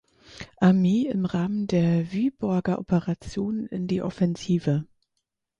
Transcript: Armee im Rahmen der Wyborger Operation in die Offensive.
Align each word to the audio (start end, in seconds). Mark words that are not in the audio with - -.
Armee 0.57 1.05
im 1.09 1.25
Rahmen 1.25 1.67
der 1.67 2.11
Wyborger 2.11 2.79
Operation 2.79 3.67
in 3.67 3.85
die 3.85 4.01
Offensive. 4.01 4.87